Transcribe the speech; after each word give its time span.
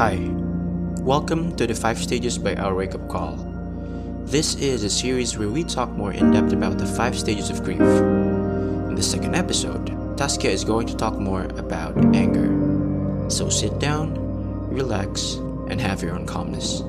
Hi, 0.00 0.16
welcome 1.04 1.52
to 1.60 1.68
the 1.68 1.76
5 1.76 2.00
Stages 2.00 2.40
by 2.40 2.56
Our 2.56 2.72
Wake 2.72 2.96
Up 2.96 3.04
Call. 3.12 3.36
This 4.24 4.56
is 4.56 4.80
a 4.80 4.88
series 4.88 5.36
where 5.36 5.52
we 5.52 5.60
talk 5.60 5.92
more 5.92 6.16
in 6.16 6.32
depth 6.32 6.56
about 6.56 6.80
the 6.80 6.88
5 6.88 7.20
stages 7.20 7.52
of 7.52 7.60
grief. 7.60 7.84
In 8.88 8.96
the 8.96 9.04
second 9.04 9.36
episode, 9.36 9.92
Taskia 10.16 10.48
is 10.48 10.64
going 10.64 10.88
to 10.88 10.96
talk 10.96 11.20
more 11.20 11.44
about 11.60 12.00
anger. 12.16 12.48
So 13.28 13.52
sit 13.52 13.76
down, 13.76 14.16
relax, 14.72 15.36
and 15.68 15.76
have 15.76 16.00
your 16.00 16.16
own 16.16 16.24
calmness. 16.24 16.80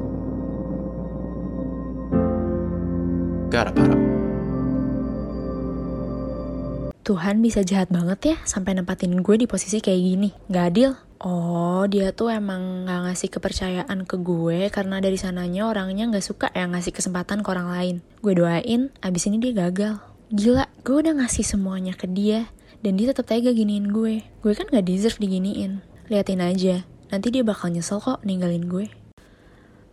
Gara-para. 3.52 4.00
Tuhan 7.04 7.44
bisa 7.44 7.68
jahat 7.68 7.92
banget 7.92 8.20
ya 8.24 8.38
sampai 8.48 8.80
nempatin 8.80 9.20
gue 9.20 9.36
di 9.36 9.52
posisi 9.52 9.84
kayak 9.84 10.00
gini. 10.00 10.32
Gak 10.48 10.66
adil. 10.72 11.11
Oh, 11.22 11.86
dia 11.86 12.10
tuh 12.18 12.34
emang 12.34 12.90
gak 12.90 13.06
ngasih 13.06 13.30
kepercayaan 13.30 14.10
ke 14.10 14.18
gue 14.18 14.74
karena 14.74 14.98
dari 14.98 15.22
sananya 15.22 15.70
orangnya 15.70 16.10
gak 16.10 16.26
suka 16.26 16.50
ya 16.50 16.66
ngasih 16.66 16.98
kesempatan 16.98 17.46
ke 17.46 17.48
orang 17.54 17.70
lain. 17.70 17.96
Gue 18.26 18.34
doain, 18.34 18.90
abis 19.06 19.30
ini 19.30 19.38
dia 19.38 19.54
gagal. 19.54 20.02
Gila, 20.34 20.66
gue 20.82 20.98
udah 20.98 21.22
ngasih 21.22 21.46
semuanya 21.46 21.94
ke 21.94 22.10
dia 22.10 22.50
dan 22.82 22.98
dia 22.98 23.14
tetap 23.14 23.30
tega 23.30 23.54
giniin 23.54 23.94
gue. 23.94 24.26
Gue 24.42 24.54
kan 24.58 24.66
gak 24.74 24.82
deserve 24.82 25.22
diginiin. 25.22 25.86
Liatin 26.10 26.42
aja, 26.42 26.90
nanti 27.14 27.30
dia 27.30 27.46
bakal 27.46 27.70
nyesel 27.70 28.02
kok 28.02 28.26
ninggalin 28.26 28.66
gue. 28.66 28.90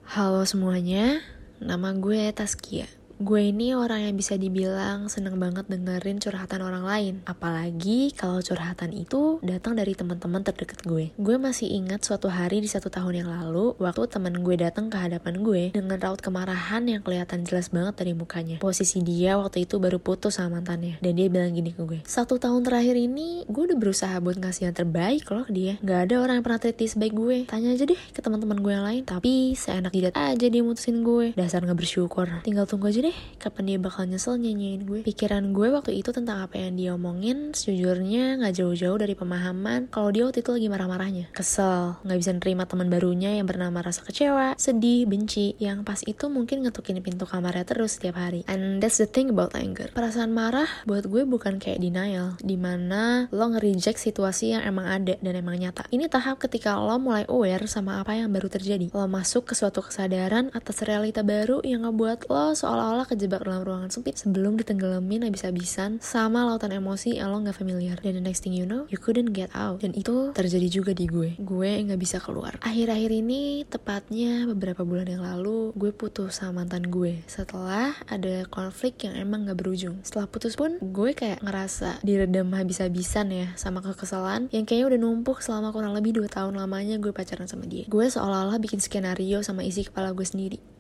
Halo 0.09 0.49
semuanya, 0.49 1.21
nama 1.61 1.93
gue 1.93 2.33
Taskia. 2.33 2.89
Gue 3.19 3.51
ini 3.51 3.75
orang 3.75 4.07
yang 4.07 4.15
bisa 4.15 4.39
dibilang 4.39 5.11
seneng 5.11 5.43
banget 5.43 5.67
dengerin 5.67 6.23
curhatan 6.23 6.63
orang 6.63 6.87
lain. 6.87 7.15
Apalagi 7.27 8.15
kalau 8.15 8.39
curhatan 8.39 8.95
itu 8.95 9.43
datang 9.43 9.75
dari 9.75 9.99
teman-teman 9.99 10.47
terdekat 10.47 10.87
gue. 10.87 11.11
Gue 11.19 11.35
masih 11.35 11.67
ingat 11.67 12.07
suatu 12.07 12.31
hari 12.31 12.63
di 12.63 12.71
satu 12.71 12.87
tahun 12.87 13.27
yang 13.27 13.31
lalu, 13.35 13.75
waktu 13.83 14.07
teman 14.07 14.39
gue 14.47 14.55
datang 14.55 14.87
ke 14.87 14.95
hadapan 14.95 15.43
gue 15.43 15.75
dengan 15.75 15.99
raut 15.99 16.23
kemarahan 16.23 16.87
yang 16.87 17.03
kelihatan 17.03 17.43
jelas 17.43 17.75
banget 17.75 17.99
dari 17.99 18.15
mukanya. 18.15 18.63
Posisi 18.63 19.03
dia 19.03 19.35
waktu 19.35 19.67
itu 19.67 19.83
baru 19.83 19.99
putus 19.99 20.39
sama 20.39 20.63
mantannya. 20.63 21.03
Dan 21.03 21.19
dia 21.19 21.27
bilang 21.27 21.51
gini 21.51 21.75
ke 21.75 21.83
gue, 21.83 22.07
satu 22.07 22.39
tahun 22.39 22.63
terakhir 22.63 22.95
ini 22.95 23.43
gue 23.51 23.63
udah 23.67 23.79
berusaha 23.83 24.15
buat 24.23 24.39
ngasih 24.39 24.71
yang 24.71 24.79
terbaik 24.79 25.27
loh 25.27 25.43
dia. 25.51 25.75
Gak 25.83 26.07
ada 26.07 26.23
orang 26.23 26.39
yang 26.39 26.47
pernah 26.47 26.63
treat 26.63 26.79
sebaik 26.79 27.19
gue. 27.19 27.51
Tanya 27.51 27.75
aja 27.75 27.83
deh 27.83 27.99
ke 28.15 28.23
teman-teman 28.23 28.63
gue 28.63 28.73
yang 28.79 28.87
lain. 28.87 29.03
Tapi 29.03 29.59
seenak 29.59 29.91
jidat 29.91 30.15
aja 30.15 30.47
dia 30.47 30.63
mutusin 30.63 31.03
gue. 31.03 31.35
Dasar 31.35 31.67
gak 31.67 31.75
bersyukur. 31.75 32.31
Tinggal 32.47 32.71
tunggu 32.71 32.95
aja 32.95 33.03
deh 33.03 33.08
kapan 33.39 33.65
dia 33.75 33.79
bakal 33.79 34.05
nyesel 34.09 34.35
nyanyiin 34.37 34.83
gue. 34.85 35.01
Pikiran 35.07 35.55
gue 35.55 35.71
waktu 35.71 35.95
itu 36.01 36.11
tentang 36.11 36.43
apa 36.43 36.59
yang 36.59 36.75
dia 36.75 36.91
omongin 36.97 37.55
sejujurnya 37.55 38.43
gak 38.43 38.55
jauh-jauh 38.59 38.99
dari 38.99 39.15
pemahaman 39.15 39.87
kalau 39.93 40.11
dia 40.11 40.27
waktu 40.27 40.43
itu 40.43 40.51
lagi 40.51 40.67
marah-marahnya. 40.67 41.31
Kesel, 41.31 42.01
gak 42.03 42.19
bisa 42.19 42.33
nerima 42.35 42.67
teman 42.67 42.91
barunya 42.91 43.39
yang 43.39 43.47
bernama 43.47 43.85
rasa 43.85 44.03
kecewa, 44.03 44.59
sedih, 44.59 45.07
benci, 45.07 45.55
yang 45.63 45.87
pas 45.87 46.03
itu 46.03 46.27
mungkin 46.27 46.67
ngetukin 46.67 46.99
pintu 46.99 47.29
kamarnya 47.29 47.63
terus 47.63 48.01
setiap 48.01 48.19
hari. 48.19 48.43
And 48.51 48.83
that's 48.83 48.99
the 48.99 49.07
thing 49.07 49.31
about 49.31 49.55
anger. 49.55 49.95
Perasaan 49.95 50.35
marah 50.35 50.67
buat 50.89 51.07
gue 51.07 51.23
bukan 51.23 51.63
kayak 51.63 51.79
denial, 51.79 52.35
di 52.43 52.59
mana 52.59 53.31
lo 53.31 53.55
nge-reject 53.55 54.03
situasi 54.03 54.59
yang 54.59 54.67
emang 54.67 54.91
ada 54.91 55.15
dan 55.23 55.35
emang 55.39 55.63
nyata. 55.63 55.87
Ini 55.95 56.11
tahap 56.11 56.43
ketika 56.43 56.75
lo 56.75 56.99
mulai 56.99 57.23
aware 57.31 57.71
sama 57.71 58.03
apa 58.03 58.19
yang 58.19 58.35
baru 58.35 58.51
terjadi. 58.51 58.91
Lo 58.91 59.07
masuk 59.07 59.53
ke 59.53 59.55
suatu 59.55 59.79
kesadaran 59.85 60.51
atas 60.51 60.83
realita 60.83 61.23
baru 61.23 61.63
yang 61.63 61.87
ngebuat 61.87 62.27
lo 62.27 62.57
seolah-olah 62.57 62.98
kejebak 63.05 63.45
dalam 63.45 63.63
ruangan 63.63 63.91
sempit 63.93 64.17
sebelum 64.17 64.57
ditenggelamin 64.57 65.27
habis-habisan 65.29 66.01
sama 66.03 66.49
lautan 66.49 66.75
emosi 66.75 67.21
yang 67.21 67.31
lo 67.31 67.45
gak 67.45 67.59
familiar. 67.59 68.01
Dan 68.01 68.19
the 68.19 68.25
next 68.25 68.43
thing 68.43 68.57
you 68.57 68.65
know, 68.65 68.89
you 68.89 68.99
couldn't 68.99 69.37
get 69.37 69.53
out. 69.53 69.85
Dan 69.85 69.95
itu 69.95 70.33
terjadi 70.33 70.69
juga 70.71 70.91
di 70.97 71.05
gue. 71.07 71.37
Gue 71.39 71.85
gak 71.85 72.01
bisa 72.01 72.19
keluar. 72.19 72.57
Akhir-akhir 72.65 73.11
ini, 73.13 73.69
tepatnya 73.69 74.49
beberapa 74.49 74.83
bulan 74.83 75.07
yang 75.07 75.23
lalu, 75.23 75.77
gue 75.77 75.93
putus 75.93 76.41
sama 76.41 76.65
mantan 76.65 76.89
gue. 76.89 77.23
Setelah 77.29 77.95
ada 78.09 78.49
konflik 78.49 79.05
yang 79.05 79.15
emang 79.15 79.47
gak 79.47 79.61
berujung. 79.61 80.01
Setelah 80.03 80.27
putus 80.31 80.57
pun, 80.57 80.81
gue 80.81 81.11
kayak 81.13 81.45
ngerasa 81.45 82.01
diredam 82.01 82.51
habis-habisan 82.57 83.29
ya 83.35 83.47
sama 83.59 83.83
kekesalan 83.83 84.49
yang 84.55 84.65
kayaknya 84.65 84.95
udah 84.95 85.01
numpuk 85.03 85.43
selama 85.45 85.75
kurang 85.75 85.93
lebih 85.93 86.17
2 86.17 86.31
tahun 86.31 86.55
lamanya 86.57 86.97
gue 87.03 87.11
pacaran 87.11 87.51
sama 87.51 87.67
dia. 87.67 87.85
Gue 87.91 88.07
seolah-olah 88.07 88.57
bikin 88.63 88.79
skenario 88.79 89.43
sama 89.43 89.67
isi 89.67 89.85
kepala 89.85 90.15
gue 90.15 90.25
sendiri 90.25 90.78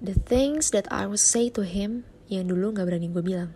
the 0.00 0.16
things 0.16 0.72
that 0.72 0.88
I 0.88 1.04
would 1.04 1.20
say 1.20 1.52
to 1.52 1.62
him 1.62 2.08
yang 2.32 2.48
dulu 2.48 2.72
gak 2.72 2.88
berani 2.88 3.12
gue 3.12 3.20
bilang. 3.20 3.52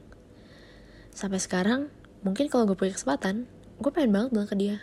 Sampai 1.17 1.41
sekarang, 1.41 1.89
mungkin 2.21 2.53
kalau 2.53 2.69
gue 2.69 2.77
punya 2.77 2.93
kesempatan, 2.93 3.49
gue 3.81 3.91
pengen 3.91 4.13
banget 4.13 4.31
bilang 4.37 4.49
ke 4.53 4.57
dia, 4.61 4.77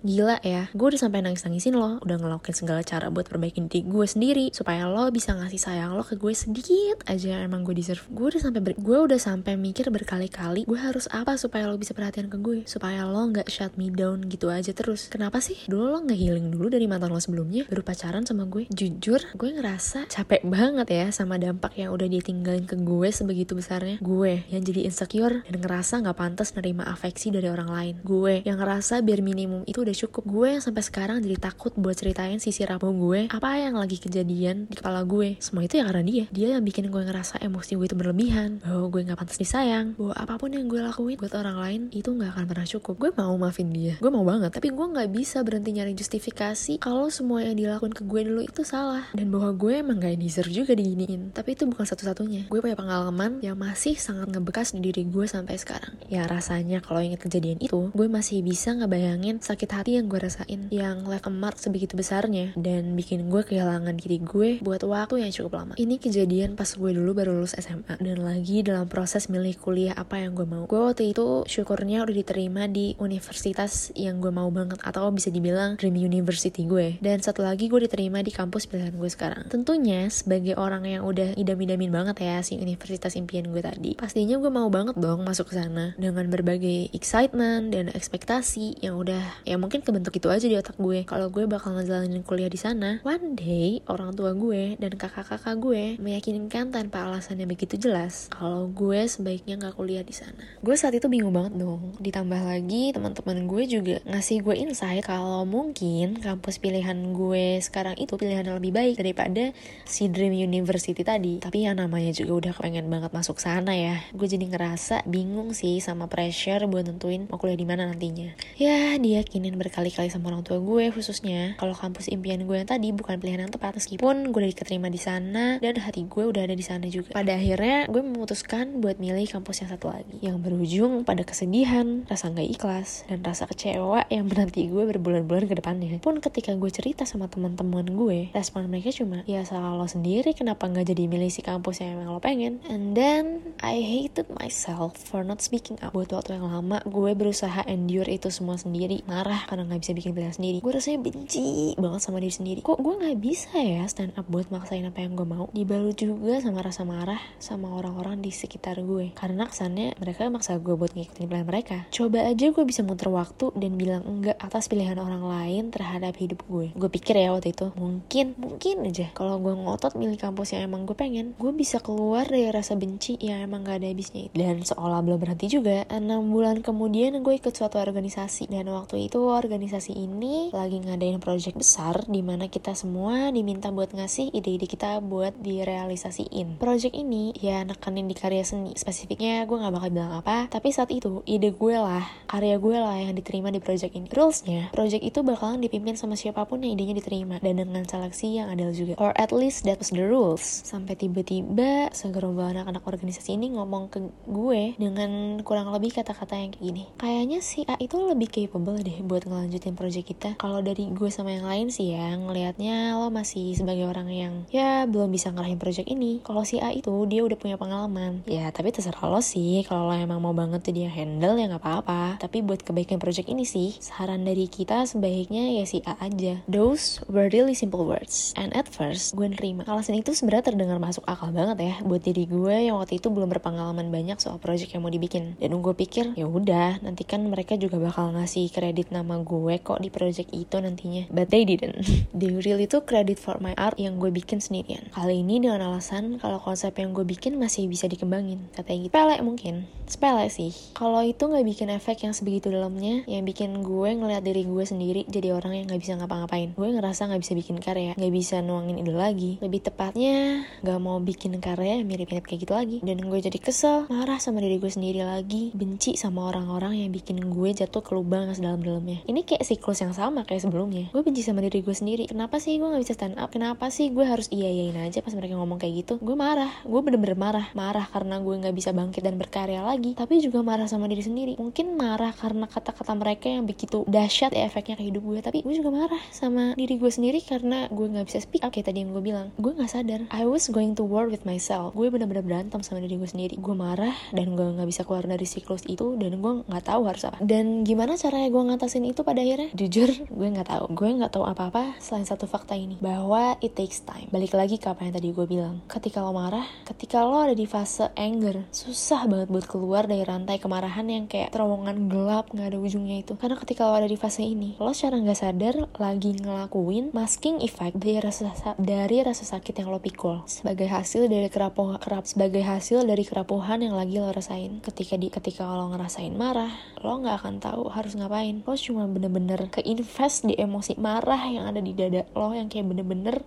Gila 0.00 0.40
ya, 0.40 0.72
gue 0.72 0.86
udah 0.88 0.96
sampai 0.96 1.20
nangis-nangisin 1.20 1.76
lo, 1.76 2.00
udah 2.00 2.16
ngelakuin 2.16 2.56
segala 2.56 2.80
cara 2.80 3.12
buat 3.12 3.28
perbaikin 3.28 3.68
diri 3.68 3.84
gue 3.84 4.06
sendiri 4.08 4.48
supaya 4.48 4.88
lo 4.88 5.12
bisa 5.12 5.36
ngasih 5.36 5.60
sayang 5.60 5.92
lo 5.92 6.00
ke 6.00 6.16
gue 6.16 6.32
sedikit 6.32 7.04
aja 7.04 7.44
emang 7.44 7.68
gue 7.68 7.76
deserve. 7.76 8.08
Gue 8.08 8.32
udah 8.32 8.40
sampai 8.40 8.72
gue 8.80 8.96
udah 8.96 9.20
sampai 9.20 9.60
mikir 9.60 9.92
berkali-kali 9.92 10.64
gue 10.64 10.78
harus 10.80 11.04
apa 11.12 11.36
supaya 11.36 11.68
lo 11.68 11.76
bisa 11.76 11.92
perhatian 11.92 12.32
ke 12.32 12.40
gue, 12.40 12.64
supaya 12.64 13.04
lo 13.04 13.28
nggak 13.28 13.52
shut 13.52 13.76
me 13.76 13.92
down 13.92 14.24
gitu 14.24 14.48
aja 14.48 14.72
terus. 14.72 15.12
Kenapa 15.12 15.44
sih? 15.44 15.60
Dulu 15.68 15.92
lo 15.92 16.00
nggak 16.00 16.16
healing 16.16 16.48
dulu 16.48 16.72
dari 16.72 16.88
mantan 16.88 17.12
lo 17.12 17.20
sebelumnya, 17.20 17.68
baru 17.68 17.84
pacaran 17.84 18.24
sama 18.24 18.48
gue. 18.48 18.72
Jujur, 18.72 19.20
gue 19.36 19.50
ngerasa 19.52 20.08
capek 20.08 20.48
banget 20.48 20.88
ya 20.88 21.06
sama 21.12 21.36
dampak 21.36 21.76
yang 21.76 21.92
udah 21.92 22.08
dia 22.08 22.24
tinggalin 22.24 22.64
ke 22.64 22.80
gue 22.80 23.12
sebegitu 23.12 23.52
besarnya. 23.52 24.00
Gue 24.00 24.48
yang 24.48 24.64
jadi 24.64 24.88
insecure 24.88 25.44
dan 25.44 25.60
ngerasa 25.60 26.00
nggak 26.00 26.16
pantas 26.16 26.56
nerima 26.56 26.88
afeksi 26.88 27.28
dari 27.28 27.52
orang 27.52 27.68
lain. 27.68 27.94
Gue 28.00 28.40
yang 28.48 28.56
ngerasa 28.56 29.04
biar 29.04 29.20
minimum 29.20 29.68
itu 29.68 29.89
udah 29.90 29.98
cukup. 30.06 30.22
Gue 30.30 30.48
yang 30.54 30.62
sampai 30.62 30.86
sekarang 30.86 31.18
jadi 31.18 31.50
takut 31.50 31.74
buat 31.74 31.98
ceritain 31.98 32.38
sisi 32.38 32.62
rapuh 32.62 32.94
gue. 32.94 33.20
Apa 33.34 33.58
yang 33.58 33.74
lagi 33.74 33.98
kejadian 33.98 34.70
di 34.70 34.78
kepala 34.78 35.02
gue? 35.02 35.34
Semua 35.42 35.66
itu 35.66 35.82
ya 35.82 35.84
karena 35.90 36.06
dia. 36.06 36.24
Dia 36.30 36.54
yang 36.54 36.62
bikin 36.62 36.86
gue 36.94 37.02
ngerasa 37.02 37.42
emosi 37.42 37.74
gue 37.74 37.86
itu 37.90 37.96
berlebihan. 37.98 38.62
Bahwa 38.62 38.86
gue 38.86 39.00
nggak 39.10 39.18
pantas 39.18 39.42
disayang. 39.42 39.98
Bahwa 39.98 40.14
apa 40.14 40.38
pun 40.38 40.54
yang 40.54 40.70
gue 40.70 40.78
lakuin 40.78 41.18
buat 41.18 41.34
orang 41.34 41.58
lain 41.58 41.80
itu 41.90 42.06
nggak 42.14 42.38
akan 42.38 42.44
pernah 42.46 42.66
cukup. 42.70 42.94
Gue 43.02 43.10
mau 43.18 43.34
maafin 43.34 43.74
dia. 43.74 43.98
Gue 43.98 44.14
mau 44.14 44.22
banget. 44.22 44.54
Tapi 44.54 44.70
gue 44.70 44.86
nggak 44.86 45.10
bisa 45.10 45.42
berhenti 45.42 45.74
nyari 45.74 45.98
justifikasi 45.98 46.78
kalau 46.78 47.10
semua 47.10 47.42
yang 47.42 47.58
dilakuin 47.58 47.90
ke 47.90 48.06
gue 48.06 48.20
dulu 48.22 48.46
itu 48.46 48.62
salah. 48.62 49.10
Dan 49.10 49.34
bahwa 49.34 49.50
gue 49.58 49.82
emang 49.82 49.98
gak 49.98 50.14
deserve 50.20 50.54
juga 50.54 50.78
diginiin. 50.78 51.34
Tapi 51.34 51.58
itu 51.58 51.66
bukan 51.66 51.82
satu-satunya. 51.82 52.46
Gue 52.46 52.62
punya 52.62 52.78
pengalaman 52.78 53.42
yang 53.42 53.58
masih 53.58 53.98
sangat 53.98 54.30
ngebekas 54.30 54.76
di 54.76 54.84
diri 54.84 55.02
gue 55.08 55.26
sampai 55.26 55.58
sekarang. 55.58 55.96
Ya 56.06 56.28
rasanya 56.28 56.78
kalau 56.84 57.02
inget 57.02 57.18
kejadian 57.18 57.58
itu 57.58 57.90
gue 57.90 58.06
masih 58.06 58.44
bisa 58.44 58.76
ngebayangin 58.76 59.40
sakit 59.40 59.70
hati 59.72 59.79
yang 59.86 60.10
gue 60.10 60.20
rasain 60.20 60.68
yang 60.68 61.06
left 61.06 61.24
a 61.24 61.32
mark 61.32 61.56
sebegitu 61.56 61.94
besarnya 61.96 62.52
dan 62.58 62.92
bikin 62.98 63.30
gue 63.30 63.40
kehilangan 63.46 63.96
diri 63.96 64.18
gue 64.18 64.58
buat 64.58 64.82
waktu 64.82 65.22
yang 65.22 65.32
cukup 65.32 65.62
lama. 65.62 65.72
Ini 65.78 65.96
kejadian 65.96 66.58
pas 66.58 66.68
gue 66.74 66.90
dulu 66.90 67.14
baru 67.14 67.38
lulus 67.38 67.54
SMA 67.54 67.96
dan 68.02 68.18
lagi 68.20 68.66
dalam 68.66 68.90
proses 68.90 69.30
milih 69.30 69.54
kuliah 69.62 69.94
apa 69.94 70.18
yang 70.18 70.34
gue 70.34 70.44
mau. 70.44 70.66
Gue 70.66 70.90
waktu 70.90 71.14
itu 71.14 71.46
syukurnya 71.46 72.02
udah 72.02 72.16
diterima 72.16 72.66
di 72.66 72.98
universitas 72.98 73.94
yang 73.94 74.18
gue 74.18 74.34
mau 74.34 74.50
banget 74.50 74.82
atau 74.82 75.06
bisa 75.14 75.30
dibilang 75.30 75.78
dream 75.78 75.94
university 75.94 76.66
gue. 76.66 76.98
Dan 76.98 77.22
satu 77.22 77.46
lagi 77.46 77.70
gue 77.70 77.86
diterima 77.86 78.26
di 78.26 78.34
kampus 78.34 78.66
pilihan 78.66 78.98
gue 78.98 79.06
sekarang. 79.06 79.46
Tentunya 79.46 80.10
sebagai 80.10 80.58
orang 80.58 80.82
yang 80.82 81.06
udah 81.06 81.38
idam-idamin 81.38 81.94
banget 81.94 82.26
ya 82.26 82.42
si 82.42 82.58
universitas 82.58 83.14
impian 83.14 83.46
gue 83.46 83.62
tadi, 83.62 83.94
pastinya 83.94 84.34
gue 84.42 84.50
mau 84.50 84.66
banget 84.66 84.98
dong 84.98 85.22
masuk 85.22 85.54
ke 85.54 85.54
sana 85.54 85.94
dengan 85.94 86.26
berbagai 86.26 86.90
excitement 86.90 87.70
dan 87.70 87.86
ekspektasi 87.94 88.82
yang 88.82 88.98
udah 88.98 89.22
ya 89.46 89.54
mungkin 89.54 89.69
kebentuk 89.78 90.18
itu 90.18 90.26
aja 90.26 90.42
di 90.42 90.58
otak 90.58 90.74
gue. 90.74 91.06
Kalau 91.06 91.30
gue 91.30 91.46
bakal 91.46 91.78
ngejalanin 91.78 92.26
kuliah 92.26 92.50
di 92.50 92.58
sana 92.58 92.98
one 93.06 93.38
day 93.38 93.78
orang 93.86 94.10
tua 94.18 94.34
gue 94.34 94.74
dan 94.82 94.98
kakak-kakak 94.98 95.54
gue 95.62 95.94
meyakinkan 96.02 96.74
tanpa 96.74 97.06
alasan 97.06 97.38
yang 97.38 97.46
begitu 97.46 97.78
jelas 97.78 98.26
kalau 98.34 98.66
gue 98.66 99.06
sebaiknya 99.06 99.54
nggak 99.62 99.78
kuliah 99.78 100.02
di 100.02 100.10
sana. 100.10 100.42
Gue 100.58 100.74
saat 100.74 100.98
itu 100.98 101.06
bingung 101.06 101.30
banget 101.30 101.54
dong. 101.54 101.94
Ditambah 102.02 102.42
lagi 102.42 102.90
teman-teman 102.90 103.46
gue 103.46 103.62
juga 103.70 103.96
ngasih 104.08 104.42
gue 104.42 104.56
insight 104.58 105.06
kalau 105.06 105.46
mungkin 105.46 106.18
kampus 106.18 106.58
pilihan 106.58 107.14
gue 107.14 107.62
sekarang 107.62 107.94
itu 108.00 108.18
pilihan 108.18 108.42
yang 108.42 108.58
lebih 108.58 108.74
baik 108.74 108.98
daripada 108.98 109.54
si 109.86 110.10
Dream 110.10 110.34
University 110.34 111.06
tadi. 111.06 111.38
Tapi 111.38 111.68
yang 111.68 111.78
namanya 111.78 112.10
juga 112.16 112.48
udah 112.48 112.52
pengen 112.56 112.88
banget 112.88 113.12
masuk 113.12 113.36
sana 113.36 113.76
ya. 113.76 114.00
Gue 114.16 114.24
jadi 114.24 114.48
ngerasa 114.48 115.04
bingung 115.04 115.52
sih 115.52 115.78
sama 115.84 116.08
pressure 116.08 116.64
buat 116.64 116.88
nentuin 116.88 117.28
mau 117.28 117.36
kuliah 117.36 117.60
di 117.60 117.68
mana 117.68 117.84
nantinya. 117.84 118.32
Ya 118.56 118.96
diyakinin 118.96 119.59
berkali-kali 119.60 120.08
sama 120.08 120.32
orang 120.32 120.40
tua 120.40 120.56
gue 120.56 120.88
khususnya 120.88 121.60
kalau 121.60 121.76
kampus 121.76 122.08
impian 122.08 122.48
gue 122.48 122.56
yang 122.56 122.68
tadi 122.68 122.96
bukan 122.96 123.20
pilihan 123.20 123.44
yang 123.44 123.52
tepat 123.52 123.76
meskipun 123.76 124.32
gue 124.32 124.40
udah 124.40 124.50
diterima 124.56 124.88
di 124.88 124.96
sana 124.96 125.60
dan 125.60 125.76
hati 125.76 126.08
gue 126.08 126.24
udah 126.24 126.48
ada 126.48 126.56
di 126.56 126.64
sana 126.64 126.88
juga. 126.88 127.12
Pada 127.12 127.36
akhirnya 127.36 127.84
gue 127.92 128.00
memutuskan 128.00 128.80
buat 128.80 128.96
milih 128.96 129.28
kampus 129.28 129.60
yang 129.60 129.70
satu 129.76 129.92
lagi 129.92 130.16
yang 130.24 130.40
berujung 130.40 131.04
pada 131.04 131.26
kesedihan, 131.26 132.08
rasa 132.08 132.32
nggak 132.32 132.48
ikhlas 132.56 133.04
dan 133.10 133.20
rasa 133.20 133.44
kecewa 133.50 134.06
yang 134.08 134.30
menanti 134.30 134.70
gue 134.70 134.84
berbulan-bulan 134.96 135.50
ke 135.50 135.54
depannya. 135.58 135.98
Pun 136.00 136.22
ketika 136.22 136.54
gue 136.54 136.70
cerita 136.70 137.04
sama 137.04 137.26
teman-teman 137.26 137.84
gue, 137.90 138.32
respon 138.32 138.70
mereka 138.70 138.94
cuma 138.94 139.26
ya 139.26 139.42
salah 139.42 139.74
lo 139.74 139.84
sendiri 139.90 140.32
kenapa 140.32 140.70
nggak 140.70 140.94
jadi 140.94 141.10
milih 141.10 141.28
si 141.28 141.42
kampus 141.42 141.82
yang 141.82 141.98
emang 141.98 142.14
lo 142.14 142.22
pengen. 142.22 142.62
And 142.70 142.94
then 142.94 143.56
I 143.60 143.82
hated 143.82 144.30
myself 144.30 144.94
for 144.96 145.26
not 145.26 145.42
speaking 145.42 145.76
up. 145.82 145.92
Buat 145.92 146.14
waktu 146.14 146.38
yang 146.38 146.46
lama 146.46 146.78
gue 146.86 147.12
berusaha 147.18 147.66
endure 147.66 148.06
itu 148.06 148.30
semua 148.30 148.54
sendiri, 148.54 149.02
marah 149.10 149.49
karena 149.50 149.66
nggak 149.66 149.82
bisa 149.82 149.92
bikin 149.98 150.14
pilihan 150.14 150.30
sendiri. 150.30 150.58
Gue 150.62 150.70
rasanya 150.70 151.02
benci 151.02 151.74
banget 151.74 152.00
sama 152.06 152.22
diri 152.22 152.30
sendiri. 152.30 152.60
Kok 152.62 152.78
gue 152.78 152.94
nggak 153.02 153.18
bisa 153.18 153.58
ya 153.58 153.82
stand 153.90 154.14
up 154.14 154.30
buat 154.30 154.46
maksain 154.54 154.86
apa 154.86 155.02
yang 155.02 155.18
gue 155.18 155.26
mau? 155.26 155.50
Dibalut 155.50 155.98
juga 155.98 156.38
sama 156.38 156.62
rasa 156.62 156.86
marah 156.86 157.18
sama 157.42 157.74
orang-orang 157.74 158.22
di 158.22 158.30
sekitar 158.30 158.78
gue. 158.86 159.10
Karena 159.18 159.50
kesannya 159.50 159.98
mereka 159.98 160.30
maksa 160.30 160.54
gue 160.62 160.78
buat 160.78 160.94
ngikutin 160.94 161.26
pilihan 161.26 161.48
mereka. 161.50 161.90
Coba 161.90 162.30
aja 162.30 162.46
gue 162.54 162.62
bisa 162.62 162.86
muter 162.86 163.10
waktu 163.10 163.50
dan 163.58 163.74
bilang 163.74 164.06
enggak 164.06 164.38
atas 164.38 164.70
pilihan 164.70 165.02
orang 165.02 165.26
lain 165.26 165.74
terhadap 165.74 166.14
hidup 166.14 166.46
gue. 166.46 166.70
Gue 166.78 166.86
pikir 166.86 167.18
ya 167.18 167.34
waktu 167.34 167.50
itu 167.50 167.74
mungkin 167.74 168.38
mungkin 168.38 168.86
aja 168.86 169.10
kalau 169.18 169.42
gue 169.42 169.50
ngotot 169.50 169.98
milih 169.98 170.14
kampus 170.14 170.54
yang 170.54 170.70
emang 170.70 170.86
gue 170.86 170.94
pengen 170.94 171.34
gue 171.34 171.50
bisa 171.50 171.82
keluar 171.82 172.22
dari 172.22 172.46
rasa 172.54 172.78
benci 172.78 173.18
yang 173.18 173.42
emang 173.42 173.66
gak 173.66 173.82
ada 173.82 173.90
habisnya 173.90 174.30
dan 174.30 174.62
seolah 174.62 175.02
belum 175.02 175.18
berhenti 175.18 175.50
juga 175.50 175.82
enam 175.90 176.30
bulan 176.30 176.62
kemudian 176.62 177.18
gue 177.24 177.34
ikut 177.34 177.50
suatu 177.56 177.80
organisasi. 177.80 178.46
Dan 178.46 178.70
waktu 178.70 179.08
itu 179.08 179.18
organisasi 179.40 179.96
ini 179.96 180.52
lagi 180.52 180.84
ngadain 180.84 181.16
project 181.16 181.56
besar 181.56 182.04
di 182.04 182.20
mana 182.20 182.52
kita 182.52 182.76
semua 182.76 183.32
diminta 183.32 183.72
buat 183.72 183.96
ngasih 183.96 184.36
ide-ide 184.36 184.68
kita 184.68 185.00
buat 185.00 185.32
direalisasiin. 185.40 186.60
Project 186.60 186.92
ini 186.92 187.32
ya 187.40 187.64
nekenin 187.64 188.04
di 188.04 188.12
karya 188.12 188.44
seni. 188.44 188.76
Spesifiknya 188.76 189.48
gue 189.48 189.56
nggak 189.56 189.72
bakal 189.72 189.88
bilang 189.88 190.12
apa 190.20 190.46
tapi 190.52 190.68
saat 190.70 190.92
itu 190.92 191.24
ide 191.24 191.56
gue 191.56 191.76
lah 191.80 192.04
karya 192.28 192.60
gue 192.60 192.76
lah 192.76 192.96
yang 193.00 193.16
diterima 193.16 193.48
di 193.48 193.64
project 193.64 193.96
ini. 193.96 194.12
Rulesnya 194.12 194.68
project 194.76 195.00
itu 195.00 195.24
bakalan 195.24 195.64
dipimpin 195.64 195.96
sama 195.96 196.14
siapa 196.20 196.44
pun 196.44 196.60
yang 196.60 196.76
idenya 196.76 197.00
diterima 197.00 197.40
dan 197.40 197.56
dengan 197.56 197.82
seleksi 197.88 198.36
yang 198.36 198.52
adil 198.52 198.76
juga. 198.76 198.94
Or 199.00 199.16
at 199.16 199.32
least 199.32 199.64
that 199.64 199.80
was 199.80 199.88
the 199.88 200.04
rules. 200.04 200.44
Sampai 200.44 201.00
tiba-tiba 201.00 201.88
segerombol 201.96 202.52
anak-anak 202.52 202.84
organisasi 202.84 203.40
ini 203.40 203.56
ngomong 203.56 203.88
ke 203.88 203.98
gue 204.28 204.76
dengan 204.76 205.40
kurang 205.46 205.72
lebih 205.72 205.96
kata-kata 205.96 206.36
yang 206.36 206.50
kayak 206.52 206.64
gini. 206.64 206.84
Kayaknya 207.00 207.38
si 207.40 207.64
A 207.64 207.78
itu 207.80 207.96
lebih 207.96 208.28
capable 208.28 208.78
deh 208.80 208.98
buat 209.04 209.19
ngelanjutin 209.26 209.74
project 209.76 210.06
kita. 210.06 210.30
Kalau 210.38 210.62
dari 210.64 210.88
gue 210.88 211.10
sama 211.10 211.34
yang 211.34 211.44
lain 211.44 211.68
sih 211.68 211.92
ya 211.92 212.14
ngelihatnya 212.16 212.96
lo 212.96 213.10
masih 213.10 213.52
sebagai 213.58 213.84
orang 213.90 214.08
yang 214.08 214.34
ya 214.48 214.86
belum 214.86 215.10
bisa 215.10 215.34
ngerahin 215.34 215.58
project 215.58 215.90
ini. 215.90 216.22
Kalau 216.22 216.46
si 216.46 216.62
A 216.62 216.70
itu 216.70 216.92
dia 217.10 217.26
udah 217.26 217.36
punya 217.36 217.56
pengalaman. 217.58 218.22
Ya 218.24 218.48
tapi 218.54 218.70
terserah 218.70 219.10
lo 219.10 219.20
sih. 219.20 219.66
Kalau 219.66 219.90
lo 219.90 219.94
emang 219.96 220.22
mau 220.22 220.32
banget 220.32 220.62
tuh 220.62 220.74
dia 220.76 220.88
handle 220.88 221.36
ya 221.36 221.50
nggak 221.50 221.60
apa-apa. 221.60 222.22
Tapi 222.22 222.40
buat 222.46 222.62
kebaikan 222.62 223.02
project 223.02 223.26
ini 223.26 223.42
sih 223.42 223.74
saran 223.82 224.22
dari 224.22 224.46
kita 224.46 224.86
sebaiknya 224.86 225.58
ya 225.58 225.64
si 225.66 225.82
A 225.82 225.98
aja. 225.98 226.38
Those 226.46 227.02
were 227.10 227.26
really 227.32 227.58
simple 227.58 227.82
words. 227.82 228.36
And 228.38 228.54
at 228.54 228.70
first 228.70 229.18
gue 229.18 229.26
nerima. 229.26 229.66
Alasan 229.66 229.98
itu 229.98 230.14
sebenarnya 230.14 230.54
terdengar 230.54 230.78
masuk 230.78 231.02
akal 231.08 231.34
banget 231.34 231.58
ya 231.58 231.74
buat 231.82 232.04
diri 232.04 232.30
gue 232.30 232.70
yang 232.70 232.78
waktu 232.78 233.02
itu 233.02 233.10
belum 233.10 233.32
berpengalaman 233.32 233.90
banyak 233.90 234.22
soal 234.22 234.38
project 234.38 234.70
yang 234.70 234.86
mau 234.86 234.92
dibikin. 234.92 235.34
Dan 235.40 235.58
gue 235.58 235.74
pikir 235.74 236.14
ya 236.14 236.28
udah 236.28 236.82
nanti 236.84 237.02
kan 237.02 237.24
mereka 237.26 237.56
juga 237.56 237.80
bakal 237.80 238.12
ngasih 238.14 238.52
kredit 238.52 238.92
nama 238.94 239.09
gue 239.18 239.58
kok 239.58 239.82
di 239.82 239.90
project 239.90 240.30
itu 240.30 240.56
nantinya. 240.60 241.10
But 241.10 241.34
they 241.34 241.42
didn't. 241.42 241.82
They 242.20 242.30
really 242.30 242.70
took 242.70 242.86
credit 242.86 243.18
for 243.18 243.40
my 243.42 243.56
art 243.58 243.80
yang 243.80 243.98
gue 243.98 244.12
bikin 244.12 244.38
sendirian. 244.38 244.92
Kali 244.94 245.24
ini 245.24 245.42
dengan 245.42 245.62
alasan 245.66 246.20
kalau 246.22 246.38
konsep 246.38 246.76
yang 246.78 246.94
gue 246.94 247.02
bikin 247.02 247.38
masih 247.40 247.66
bisa 247.66 247.86
dikembangin 247.90 248.50
katanya 248.52 248.86
gitu. 248.86 248.92
Sepele 248.92 249.16
mungkin. 249.24 249.54
Sepele 249.90 250.26
sih. 250.30 250.52
Kalau 250.76 251.02
itu 251.02 251.22
nggak 251.26 251.46
bikin 251.46 251.68
efek 251.74 252.06
yang 252.06 252.14
sebegitu 252.14 252.52
dalamnya 252.52 253.02
yang 253.10 253.26
bikin 253.26 253.64
gue 253.64 253.90
ngeliat 253.96 254.22
diri 254.22 254.46
gue 254.46 254.64
sendiri 254.66 255.02
jadi 255.10 255.34
orang 255.34 255.58
yang 255.58 255.64
nggak 255.66 255.80
bisa 255.82 255.98
ngapa-ngapain. 255.98 256.54
Gue 256.54 256.68
ngerasa 256.70 257.10
nggak 257.10 257.22
bisa 257.22 257.32
bikin 257.34 257.56
karya 257.58 257.96
nggak 257.96 258.12
bisa 258.14 258.38
nuangin 258.44 258.78
ide 258.78 258.94
lagi. 258.94 259.40
Lebih 259.42 259.66
tepatnya 259.66 260.46
nggak 260.62 260.78
mau 260.78 261.00
bikin 261.00 261.38
karya 261.42 261.82
mirip-mirip 261.82 262.26
kayak 262.26 262.40
gitu 262.44 262.54
lagi. 262.54 262.76
Dan 262.84 263.02
gue 263.02 263.18
jadi 263.18 263.38
kesel 263.40 263.88
marah 263.88 264.20
sama 264.20 264.44
diri 264.44 264.60
gue 264.60 264.70
sendiri 264.70 265.02
lagi 265.02 265.50
benci 265.56 265.96
sama 265.96 266.28
orang-orang 266.28 266.84
yang 266.84 266.90
bikin 266.92 267.18
gue 267.32 267.50
jatuh 267.54 267.80
ke 267.80 267.96
lubang 267.96 268.30
sedalam-dalamnya 268.30 268.99
ini 269.06 269.24
kayak 269.24 269.44
siklus 269.46 269.80
yang 269.80 269.94
sama 269.96 270.26
kayak 270.26 270.44
sebelumnya. 270.44 270.90
Gue 270.92 271.00
benci 271.06 271.24
sama 271.24 271.40
diri 271.40 271.64
gue 271.64 271.72
sendiri. 271.72 272.04
Kenapa 272.10 272.42
sih 272.42 272.58
gue 272.58 272.68
nggak 272.68 272.82
bisa 272.82 272.94
stand 272.96 273.16
up? 273.16 273.30
Kenapa 273.32 273.70
sih 273.72 273.88
gue 273.94 274.04
harus 274.04 274.28
iya 274.28 274.50
iyain 274.50 274.76
aja 274.80 275.00
pas 275.00 275.14
mereka 275.16 275.38
ngomong 275.38 275.56
kayak 275.56 275.86
gitu? 275.86 275.94
Gue 276.02 276.16
marah. 276.18 276.50
Gue 276.66 276.80
bener-bener 276.84 277.16
marah. 277.16 277.46
Marah 277.56 277.86
karena 277.88 278.18
gue 278.20 278.34
nggak 278.34 278.54
bisa 278.56 278.70
bangkit 278.74 279.00
dan 279.04 279.16
berkarya 279.16 279.64
lagi. 279.64 279.96
Tapi 279.96 280.20
juga 280.20 280.44
marah 280.44 280.66
sama 280.66 280.90
diri 280.90 281.00
sendiri. 281.00 281.32
Mungkin 281.38 281.78
marah 281.78 282.12
karena 282.12 282.50
kata-kata 282.50 282.92
mereka 282.98 283.30
yang 283.30 283.46
begitu 283.46 283.86
dahsyat 283.88 284.34
ya 284.34 284.48
efeknya 284.48 284.76
ke 284.76 284.84
hidup 284.84 285.02
gue. 285.04 285.20
Tapi 285.22 285.38
gue 285.46 285.54
juga 285.56 285.70
marah 285.72 286.02
sama 286.10 286.52
diri 286.58 286.76
gue 286.76 286.90
sendiri 286.90 287.22
karena 287.24 287.70
gue 287.70 287.86
nggak 287.86 288.06
bisa 288.10 288.18
speak 288.20 288.42
up 288.42 288.52
kayak 288.52 288.68
tadi 288.68 288.82
yang 288.84 288.92
gue 288.92 289.02
bilang. 289.04 289.30
Gue 289.38 289.54
nggak 289.54 289.70
sadar. 289.70 290.00
I 290.12 290.26
was 290.26 290.50
going 290.50 290.74
to 290.76 290.84
war 290.84 291.06
with 291.06 291.22
myself. 291.24 291.72
Gue 291.72 291.88
bener-bener 291.88 292.26
berantem 292.26 292.60
sama 292.60 292.82
diri 292.82 292.98
gue 292.98 293.08
sendiri. 293.08 293.38
Gue 293.38 293.54
marah 293.54 293.94
dan 294.10 294.34
gue 294.34 294.46
nggak 294.58 294.68
bisa 294.68 294.82
keluar 294.84 295.06
dari 295.06 295.24
siklus 295.24 295.64
itu 295.70 295.94
dan 295.96 296.18
gue 296.18 296.32
nggak 296.46 296.64
tahu 296.66 296.82
harus 296.90 297.06
apa. 297.06 297.18
Dan 297.22 297.62
gimana 297.62 297.94
caranya 297.94 298.28
gue 298.28 298.42
ngatasin 298.50 298.84
itu 298.90 299.02
pada 299.06 299.22
akhirnya? 299.22 299.50
Jujur 299.54 299.88
gue 299.94 300.28
nggak 300.30 300.48
tahu. 300.50 300.64
Gue 300.74 300.90
nggak 300.94 301.14
tahu 301.14 301.24
apa-apa 301.26 301.78
selain 301.78 302.06
satu 302.06 302.26
fakta 302.26 302.58
ini. 302.58 302.76
Bahwa 302.82 303.38
it 303.40 303.54
takes 303.54 303.82
time. 303.86 304.10
Balik 304.10 304.34
lagi 304.34 304.58
ke 304.58 304.66
apa 304.68 304.84
yang 304.86 304.94
tadi 304.94 305.14
gue 305.14 305.26
bilang. 305.26 305.62
Ketika 305.70 306.02
lo 306.02 306.10
marah 306.10 306.46
ketika 306.66 307.02
lo 307.06 307.22
ada 307.22 307.34
di 307.34 307.46
fase 307.46 307.90
anger 307.94 308.46
susah 308.50 309.06
banget 309.06 309.28
buat 309.30 309.46
keluar 309.46 309.84
dari 309.86 310.02
rantai 310.06 310.38
kemarahan 310.38 310.86
yang 310.86 311.04
kayak 311.06 311.34
terowongan 311.34 311.90
gelap 311.90 312.30
nggak 312.30 312.54
ada 312.54 312.58
ujungnya 312.58 313.02
itu. 313.02 313.14
Karena 313.16 313.36
ketika 313.38 313.66
lo 313.66 313.74
ada 313.78 313.88
di 313.88 313.98
fase 313.98 314.22
ini 314.22 314.56
lo 314.58 314.70
secara 314.74 314.98
nggak 315.00 315.18
sadar 315.18 315.54
lagi 315.78 316.14
ngelakuin 316.16 316.92
masking 316.94 317.42
effect 317.42 317.78
dari 317.78 317.98
rasa 318.02 318.32
dari 318.58 318.98
rasa 319.02 319.24
sakit 319.24 319.54
yang 319.62 319.68
lo 319.70 319.78
pikul. 319.82 320.24
Sebagai 320.26 320.68
hasil 320.68 321.06
dari 321.06 321.28
kerapuhan 321.28 321.78
kerap 321.78 322.04
sebagai 322.06 322.42
hasil 322.42 322.84
dari 322.84 323.02
kerapuhan 323.06 323.62
yang 323.64 323.74
lagi 323.74 323.98
lo 323.98 324.10
rasain. 324.10 324.62
Ketika 324.62 324.94
di 324.96 325.08
ketika 325.12 325.46
lo 325.46 325.70
ngerasain 325.72 326.12
marah 326.14 326.52
lo 326.80 326.96
nggak 327.00 327.16
akan 327.20 327.34
tahu 327.40 327.68
harus 327.72 327.96
ngapain. 327.96 328.42
Lo 328.44 328.54
cuma 328.56 328.79
bener-bener 328.88 329.50
ke 329.52 329.60
invest 329.66 330.24
di 330.24 330.38
emosi 330.38 330.78
marah 330.80 331.20
yang 331.28 331.50
ada 331.50 331.60
di 331.60 331.76
dada 331.76 332.06
lo 332.16 332.32
yang 332.32 332.48
kayak 332.48 332.70
bener-bener 332.70 333.20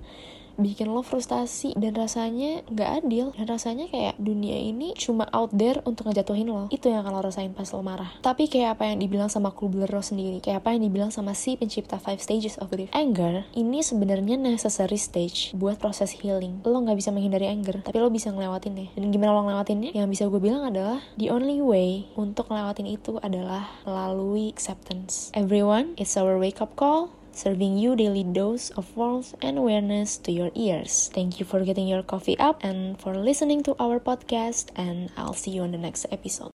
bikin 0.57 0.89
lo 0.89 1.01
frustasi 1.01 1.73
dan 1.77 1.97
rasanya 1.97 2.65
nggak 2.69 2.89
adil. 3.03 3.25
Dan 3.33 3.45
rasanya 3.49 3.85
kayak 3.89 4.15
dunia 4.21 4.57
ini 4.57 4.93
cuma 4.97 5.27
out 5.33 5.53
there 5.53 5.81
untuk 5.83 6.09
ngejatuhin 6.09 6.49
lo. 6.49 6.69
Itu 6.69 6.89
yang 6.89 7.05
lo 7.07 7.21
rasain 7.21 7.53
pas 7.53 7.69
lo 7.73 7.81
marah. 7.81 8.11
Tapi 8.21 8.49
kayak 8.49 8.79
apa 8.79 8.89
yang 8.89 9.01
dibilang 9.01 9.29
sama 9.29 9.53
Kubler 9.53 9.89
Ross 9.89 10.13
sendiri 10.13 10.43
kayak 10.43 10.65
apa 10.65 10.75
yang 10.75 10.85
dibilang 10.85 11.09
sama 11.09 11.33
si 11.33 11.55
pencipta 11.55 11.97
five 11.97 12.19
stages 12.19 12.59
of 12.61 12.69
grief. 12.69 12.91
Anger 12.93 13.47
ini 13.57 13.81
sebenarnya 13.81 14.35
necessary 14.37 14.99
stage 14.99 15.53
buat 15.57 15.77
proses 15.79 16.13
healing. 16.13 16.61
Lo 16.67 16.81
nggak 16.81 16.97
bisa 16.97 17.09
menghindari 17.09 17.49
anger 17.49 17.81
tapi 17.83 17.97
lo 17.99 18.11
bisa 18.13 18.29
ngelewatinnya 18.29 18.93
dan 18.93 19.09
gimana 19.09 19.31
lo 19.33 19.41
ngelewatinnya? 19.47 19.91
Yang 19.95 20.07
bisa 20.11 20.23
gue 20.29 20.41
bilang 20.41 20.63
adalah 20.67 20.99
the 21.17 21.29
only 21.29 21.59
way 21.59 22.07
untuk 22.13 22.49
ngelewatin 22.49 22.87
itu 22.89 23.17
adalah 23.21 23.69
melalui 23.83 24.49
acceptance. 24.51 25.33
Everyone 25.33 25.97
it's 25.97 26.15
our 26.19 26.37
wake 26.37 26.61
up 26.61 26.75
call 26.77 27.22
serving 27.35 27.77
you 27.77 27.95
daily 27.95 28.23
dose 28.23 28.69
of 28.71 28.95
warmth 28.95 29.35
and 29.41 29.57
awareness 29.57 30.17
to 30.17 30.31
your 30.31 30.51
ears. 30.55 31.09
Thank 31.13 31.39
you 31.39 31.45
for 31.45 31.63
getting 31.63 31.87
your 31.87 32.03
coffee 32.03 32.37
up 32.39 32.63
and 32.63 32.99
for 32.99 33.13
listening 33.15 33.63
to 33.63 33.75
our 33.79 33.99
podcast 33.99 34.69
and 34.75 35.11
I'll 35.17 35.33
see 35.33 35.51
you 35.51 35.61
on 35.61 35.71
the 35.71 35.77
next 35.77 36.05
episode. 36.11 36.51